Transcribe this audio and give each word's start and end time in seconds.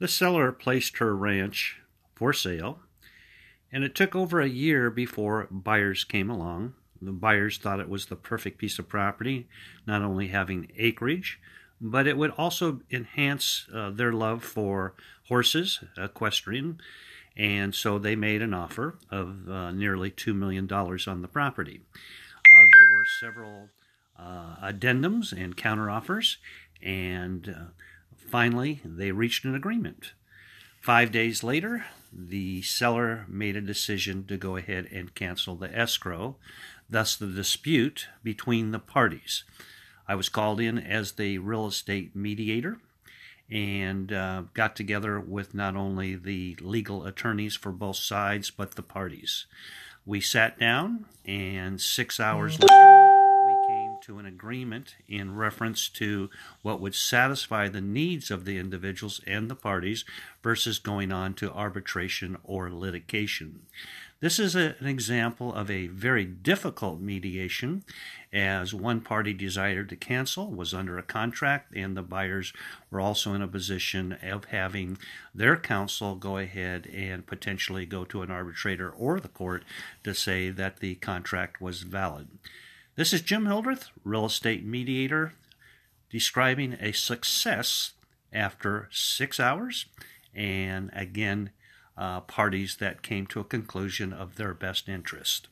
The 0.00 0.08
seller 0.08 0.50
placed 0.50 0.96
her 0.96 1.14
ranch 1.14 1.78
for 2.14 2.32
sale, 2.32 2.80
and 3.70 3.84
it 3.84 3.94
took 3.94 4.16
over 4.16 4.40
a 4.40 4.48
year 4.48 4.90
before 4.90 5.46
buyers 5.50 6.04
came 6.04 6.30
along. 6.30 6.72
The 7.02 7.12
buyers 7.12 7.58
thought 7.58 7.80
it 7.80 7.88
was 7.88 8.06
the 8.06 8.16
perfect 8.16 8.56
piece 8.56 8.78
of 8.78 8.88
property, 8.88 9.46
not 9.86 10.00
only 10.00 10.28
having 10.28 10.72
acreage, 10.78 11.38
but 11.82 12.06
it 12.06 12.16
would 12.16 12.30
also 12.30 12.80
enhance 12.90 13.66
uh, 13.74 13.90
their 13.90 14.12
love 14.12 14.42
for 14.42 14.94
horses, 15.28 15.84
equestrian, 15.98 16.80
and 17.36 17.74
so 17.74 17.98
they 17.98 18.16
made 18.16 18.40
an 18.40 18.54
offer 18.54 18.98
of 19.10 19.48
uh, 19.50 19.70
nearly 19.70 20.10
$2 20.10 20.34
million 20.34 20.70
on 20.72 21.22
the 21.22 21.28
property. 21.28 21.82
Uh, 21.94 22.64
there 22.74 22.96
were 22.96 23.04
several 23.20 23.68
uh, 24.18 24.56
addendums 24.62 25.32
and 25.32 25.58
counteroffers, 25.58 26.36
and 26.82 27.54
uh, 27.54 27.64
finally 28.30 28.80
they 28.84 29.12
reached 29.12 29.44
an 29.44 29.54
agreement. 29.54 30.12
Five 30.80 31.12
days 31.12 31.42
later, 31.42 31.84
the 32.12 32.62
seller 32.62 33.26
made 33.28 33.56
a 33.56 33.60
decision 33.60 34.24
to 34.26 34.36
go 34.36 34.56
ahead 34.56 34.88
and 34.90 35.14
cancel 35.14 35.54
the 35.54 35.76
escrow, 35.76 36.36
thus, 36.88 37.16
the 37.16 37.26
dispute 37.26 38.08
between 38.24 38.70
the 38.70 38.78
parties. 38.78 39.44
I 40.08 40.14
was 40.14 40.28
called 40.28 40.60
in 40.60 40.78
as 40.78 41.12
the 41.12 41.38
real 41.38 41.66
estate 41.66 42.16
mediator 42.16 42.78
and 43.50 44.12
uh, 44.12 44.42
got 44.54 44.74
together 44.74 45.20
with 45.20 45.54
not 45.54 45.76
only 45.76 46.14
the 46.14 46.56
legal 46.60 47.04
attorneys 47.04 47.56
for 47.56 47.72
both 47.72 47.96
sides, 47.96 48.50
but 48.50 48.74
the 48.76 48.82
parties. 48.82 49.46
We 50.06 50.20
sat 50.20 50.58
down, 50.58 51.04
and 51.26 51.80
six 51.80 52.18
hours 52.18 52.58
later, 52.60 52.99
agreement 54.40 54.96
in 55.06 55.36
reference 55.36 55.90
to 55.90 56.30
what 56.62 56.80
would 56.80 56.94
satisfy 56.94 57.68
the 57.68 57.80
needs 57.80 58.30
of 58.30 58.46
the 58.46 58.56
individuals 58.56 59.20
and 59.26 59.50
the 59.50 59.54
parties 59.54 60.02
versus 60.42 60.78
going 60.78 61.12
on 61.12 61.34
to 61.34 61.52
arbitration 61.52 62.38
or 62.42 62.70
litigation. 62.70 63.60
This 64.20 64.38
is 64.38 64.56
a, 64.56 64.76
an 64.80 64.86
example 64.86 65.52
of 65.52 65.70
a 65.70 65.88
very 65.88 66.24
difficult 66.24 67.00
mediation, 67.00 67.84
as 68.32 68.72
one 68.72 69.02
party 69.02 69.34
desired 69.34 69.90
to 69.90 69.96
cancel, 69.96 70.50
was 70.50 70.72
under 70.72 70.96
a 70.96 71.02
contract, 71.02 71.74
and 71.74 71.94
the 71.94 72.02
buyers 72.02 72.54
were 72.90 73.00
also 73.00 73.34
in 73.34 73.42
a 73.42 73.48
position 73.48 74.16
of 74.22 74.46
having 74.46 74.96
their 75.34 75.56
counsel 75.56 76.14
go 76.14 76.38
ahead 76.38 76.86
and 76.86 77.26
potentially 77.26 77.84
go 77.84 78.04
to 78.06 78.22
an 78.22 78.30
arbitrator 78.30 78.90
or 78.90 79.20
the 79.20 79.28
court 79.28 79.64
to 80.04 80.14
say 80.14 80.48
that 80.48 80.80
the 80.80 80.94
contract 80.96 81.60
was 81.60 81.82
valid. 81.82 82.28
This 83.00 83.14
is 83.14 83.22
Jim 83.22 83.46
Hildreth, 83.46 83.88
real 84.04 84.26
estate 84.26 84.62
mediator, 84.62 85.32
describing 86.10 86.76
a 86.82 86.92
success 86.92 87.94
after 88.30 88.90
six 88.92 89.40
hours. 89.40 89.86
And 90.34 90.90
again, 90.92 91.48
uh, 91.96 92.20
parties 92.20 92.76
that 92.76 93.00
came 93.00 93.26
to 93.28 93.40
a 93.40 93.44
conclusion 93.44 94.12
of 94.12 94.36
their 94.36 94.52
best 94.52 94.86
interest. 94.86 95.48